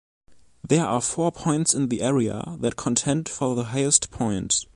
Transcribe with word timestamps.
There 0.67 0.83
are 0.83 0.99
four 0.99 1.31
points 1.31 1.75
in 1.75 1.89
the 1.89 2.01
area 2.01 2.57
that 2.59 2.75
contend 2.75 3.29
for 3.29 3.53
the 3.55 3.65
highest 3.65 4.09
point. 4.09 4.65